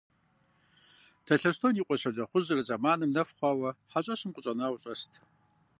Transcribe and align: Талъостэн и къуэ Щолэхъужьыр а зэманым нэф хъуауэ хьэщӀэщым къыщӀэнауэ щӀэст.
Талъостэн 1.25 1.73
и 1.81 1.83
къуэ 1.87 1.95
Щолэхъужьыр 2.01 2.59
а 2.61 2.63
зэманым 2.67 3.11
нэф 3.15 3.29
хъуауэ 3.37 3.69
хьэщӀэщым 3.91 4.31
къыщӀэнауэ 4.33 4.77
щӀэст. 4.81 5.11